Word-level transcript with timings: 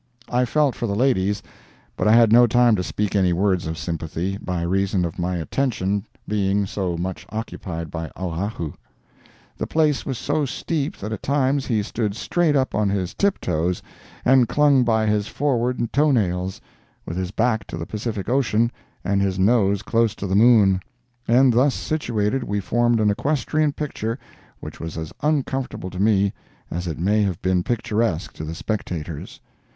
I 0.31 0.45
felt 0.45 0.73
for 0.73 0.87
the 0.87 0.95
ladies, 0.95 1.43
but 1.95 2.07
I 2.07 2.13
had 2.13 2.31
no 2.33 2.47
time 2.47 2.75
to 2.75 2.81
speak 2.81 3.15
any 3.15 3.33
words 3.33 3.67
of 3.67 3.77
sympathy, 3.77 4.35
by 4.41 4.63
reason 4.63 5.05
of 5.05 5.19
my 5.19 5.35
attention 5.35 6.05
being 6.27 6.65
so 6.65 6.97
much 6.97 7.23
occupied 7.29 7.91
by 7.91 8.09
Oahu. 8.19 8.73
The 9.59 9.67
place 9.67 10.03
was 10.03 10.17
so 10.17 10.43
steep 10.43 10.97
that 10.97 11.11
at 11.13 11.21
times 11.21 11.67
he 11.67 11.83
stood 11.83 12.15
straight 12.15 12.55
up 12.55 12.73
on 12.73 12.89
his 12.89 13.13
tip 13.13 13.39
toes 13.39 13.83
and 14.25 14.49
clung 14.49 14.83
by 14.83 15.05
his 15.05 15.27
forward 15.27 15.77
toenails, 15.93 16.59
with 17.05 17.15
his 17.17 17.29
back 17.29 17.67
to 17.67 17.77
the 17.77 17.85
Pacific 17.85 18.27
Ocean 18.27 18.71
and 19.03 19.21
his 19.21 19.37
nose 19.37 19.83
close 19.83 20.15
to 20.15 20.25
the 20.25 20.33
moon—and 20.35 21.53
thus 21.53 21.75
situated 21.75 22.43
we 22.43 22.59
formed 22.59 22.99
an 22.99 23.11
equestrian 23.11 23.71
picture 23.71 24.17
which 24.61 24.79
was 24.79 24.97
as 24.97 25.13
uncomfortable 25.21 25.91
to 25.91 25.99
me 26.01 26.33
as 26.71 26.87
it 26.87 26.97
may 26.97 27.21
have 27.21 27.39
been 27.43 27.61
picturesque 27.61 28.33
to 28.33 28.43
the 28.43 28.55
spectators. 28.55 29.39